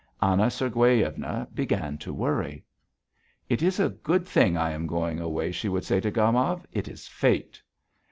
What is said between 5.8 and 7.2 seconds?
say to Gomov. "It is